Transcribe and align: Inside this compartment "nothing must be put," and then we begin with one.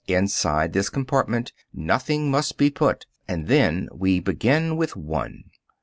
Inside 0.07 0.73
this 0.73 0.89
compartment 0.89 1.53
"nothing 1.71 2.31
must 2.31 2.57
be 2.57 2.71
put," 2.71 3.05
and 3.27 3.47
then 3.47 3.87
we 3.93 4.19
begin 4.19 4.75
with 4.75 4.95
one. 4.97 5.43